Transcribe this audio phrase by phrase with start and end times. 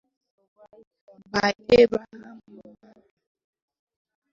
[1.31, 1.49] By
[1.79, 3.03] Abraham Madụ